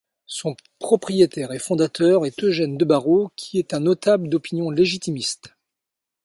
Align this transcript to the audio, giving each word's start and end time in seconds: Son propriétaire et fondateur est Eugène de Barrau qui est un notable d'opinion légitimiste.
Son 0.25 0.55
propriétaire 0.79 1.51
et 1.53 1.59
fondateur 1.59 2.25
est 2.25 2.43
Eugène 2.43 2.75
de 2.75 2.85
Barrau 2.85 3.31
qui 3.35 3.59
est 3.59 3.75
un 3.75 3.79
notable 3.81 4.29
d'opinion 4.29 4.71
légitimiste. 4.71 5.53